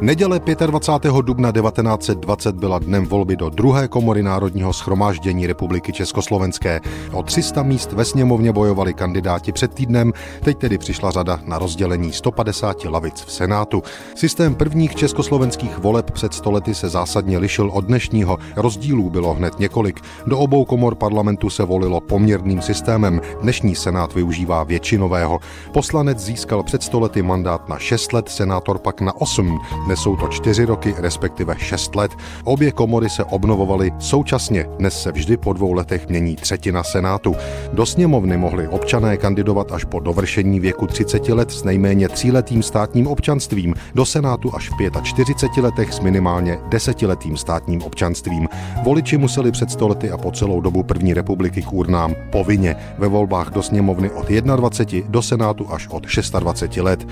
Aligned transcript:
Neděle 0.00 0.40
25. 0.66 1.14
dubna 1.22 1.52
1920 1.52 2.56
byla 2.56 2.78
dnem 2.78 3.06
volby 3.06 3.36
do 3.36 3.48
druhé 3.48 3.88
komory 3.88 4.22
Národního 4.22 4.72
schromáždění 4.72 5.46
Republiky 5.46 5.92
Československé. 5.92 6.80
O 7.12 7.22
300 7.22 7.62
míst 7.62 7.92
ve 7.92 8.04
sněmovně 8.04 8.52
bojovali 8.52 8.94
kandidáti 8.94 9.52
před 9.52 9.74
týdnem, 9.74 10.12
teď 10.44 10.58
tedy 10.58 10.78
přišla 10.78 11.10
řada 11.10 11.40
na 11.44 11.58
rozdělení 11.58 12.12
150 12.12 12.84
lavic 12.84 13.24
v 13.24 13.32
Senátu. 13.32 13.82
Systém 14.14 14.54
prvních 14.54 14.94
československých 14.94 15.78
voleb 15.78 16.10
před 16.10 16.34
stolety 16.34 16.74
se 16.74 16.88
zásadně 16.88 17.38
lišil 17.38 17.70
od 17.72 17.84
dnešního. 17.84 18.38
Rozdílů 18.56 19.10
bylo 19.10 19.34
hned 19.34 19.58
několik. 19.58 20.00
Do 20.26 20.38
obou 20.38 20.64
komor 20.64 20.94
parlamentu 20.94 21.50
se 21.50 21.64
volilo 21.64 22.00
poměrným 22.00 22.62
systémem. 22.62 23.20
Dnešní 23.42 23.74
Senát 23.74 24.14
využívá 24.14 24.64
většinového. 24.64 25.38
Poslanec 25.72 26.18
získal 26.18 26.62
před 26.62 26.82
stolety 26.82 27.22
mandát 27.22 27.68
na 27.68 27.78
6 27.78 28.12
let, 28.12 28.28
senátor 28.28 28.78
pak 28.78 29.00
na 29.00 29.20
8. 29.20 29.58
Dnes 29.86 30.00
jsou 30.00 30.16
to 30.16 30.28
čtyři 30.28 30.64
roky, 30.64 30.94
respektive 30.98 31.54
šest 31.58 31.94
let. 31.94 32.10
Obě 32.44 32.72
komory 32.72 33.10
se 33.10 33.24
obnovovaly 33.24 33.92
současně. 33.98 34.66
Dnes 34.78 35.02
se 35.02 35.12
vždy 35.12 35.36
po 35.36 35.52
dvou 35.52 35.72
letech 35.72 36.08
mění 36.08 36.36
třetina 36.36 36.82
Senátu. 36.82 37.36
Do 37.72 37.86
sněmovny 37.86 38.36
mohli 38.36 38.68
občané 38.68 39.16
kandidovat 39.16 39.72
až 39.72 39.84
po 39.84 40.00
dovršení 40.00 40.60
věku 40.60 40.86
30 40.86 41.28
let 41.28 41.50
s 41.50 41.64
nejméně 41.64 42.08
tříletým 42.08 42.62
státním 42.62 43.06
občanstvím, 43.06 43.74
do 43.94 44.06
Senátu 44.06 44.54
až 44.54 44.70
v 44.70 45.02
45 45.02 45.62
letech 45.62 45.92
s 45.92 46.00
minimálně 46.00 46.58
desetiletým 46.68 47.36
státním 47.36 47.82
občanstvím. 47.82 48.48
Voliči 48.84 49.18
museli 49.18 49.52
před 49.52 49.70
stolety 49.70 50.10
a 50.10 50.18
po 50.18 50.32
celou 50.32 50.60
dobu 50.60 50.82
první 50.82 51.14
republiky 51.14 51.62
k 51.62 51.72
urnám 51.72 52.14
povinně 52.32 52.76
ve 52.98 53.08
volbách 53.08 53.50
do 53.50 53.62
sněmovny 53.62 54.10
od 54.10 54.28
21 54.28 55.10
do 55.10 55.22
Senátu 55.22 55.72
až 55.72 55.88
od 55.88 56.02
26 56.40 56.76
let. 56.76 57.08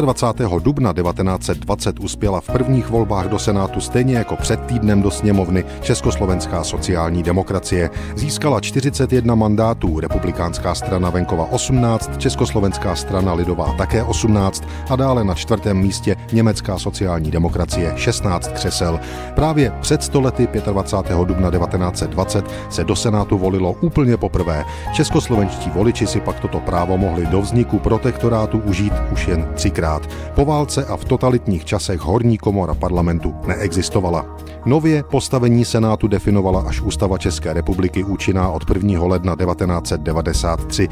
25. 0.00 0.50
dubna 0.62 0.92
1920 0.92 2.05
uspěla 2.06 2.40
v 2.40 2.46
prvních 2.46 2.90
volbách 2.90 3.26
do 3.28 3.38
Senátu 3.38 3.80
stejně 3.80 4.16
jako 4.16 4.36
před 4.36 4.60
týdnem 4.60 5.02
do 5.02 5.10
sněmovny 5.10 5.64
Československá 5.80 6.64
sociální 6.64 7.22
demokracie. 7.22 7.90
Získala 8.16 8.60
41 8.60 9.34
mandátů, 9.34 10.00
republikánská 10.00 10.74
strana 10.74 11.10
Venkova 11.10 11.50
18, 11.50 12.10
Československá 12.18 12.96
strana 12.96 13.32
Lidová 13.34 13.74
také 13.78 14.02
18 14.02 14.64
a 14.90 14.96
dále 14.96 15.24
na 15.24 15.34
čtvrtém 15.34 15.76
místě 15.78 16.16
Německá 16.32 16.78
sociální 16.78 17.30
demokracie 17.30 17.92
16 17.96 18.48
křesel. 18.48 19.00
Právě 19.34 19.72
před 19.80 20.02
stolety 20.02 20.48
25. 20.72 21.18
dubna 21.24 21.50
1920 21.50 22.44
se 22.70 22.84
do 22.84 22.96
Senátu 22.96 23.38
volilo 23.38 23.72
úplně 23.80 24.16
poprvé. 24.16 24.64
Českoslovenští 24.92 25.70
voliči 25.70 26.06
si 26.06 26.20
pak 26.20 26.40
toto 26.40 26.60
právo 26.60 26.98
mohli 26.98 27.26
do 27.26 27.40
vzniku 27.40 27.78
protektorátu 27.78 28.58
užít 28.58 28.92
už 29.12 29.28
jen 29.28 29.48
třikrát. 29.54 30.06
Po 30.34 30.44
válce 30.44 30.84
a 30.84 30.96
v 30.96 31.04
totalitních 31.04 31.64
časech 31.64 31.95
letech 31.96 32.06
horní 32.06 32.38
komora 32.38 32.74
parlamentu 32.74 33.34
neexistovala. 33.46 34.26
Nově 34.66 35.02
postavení 35.02 35.64
Senátu 35.64 36.08
definovala 36.08 36.60
až 36.68 36.80
Ústava 36.80 37.18
České 37.18 37.52
republiky 37.52 38.04
účinná 38.04 38.50
od 38.50 38.62
1. 38.70 39.04
ledna 39.04 39.36
1993. 39.36 40.88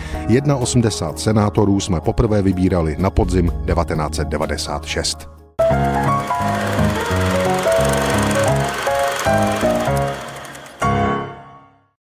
81 0.58 1.16
senátorů 1.16 1.80
jsme 1.80 2.00
poprvé 2.00 2.42
vybírali 2.42 2.96
na 2.98 3.10
podzim 3.10 3.50
1996. 3.66 5.28